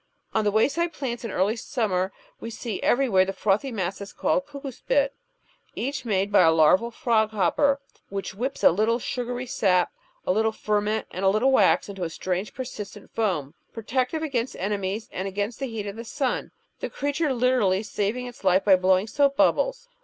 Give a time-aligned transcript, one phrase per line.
[0.33, 5.13] On wayside plants in early summer we see everywhere the frothy masses called cuckoo spit,
[5.75, 9.91] each made by a larval frog hopper which whips a little sugary sap,
[10.25, 14.23] a little fer ment, and a little wax into a strange persistent foam, pro tective
[14.23, 16.49] against enemies and against the heat of the sun,
[16.79, 19.87] the creature literally saving its life by blowing soap bubbles.